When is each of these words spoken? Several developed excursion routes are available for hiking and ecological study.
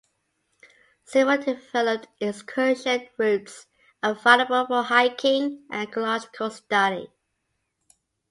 Several 1.05 1.37
developed 1.39 2.07
excursion 2.19 3.07
routes 3.19 3.67
are 4.01 4.13
available 4.13 4.65
for 4.65 4.81
hiking 4.81 5.61
and 5.69 5.87
ecological 5.87 6.49
study. 6.49 7.11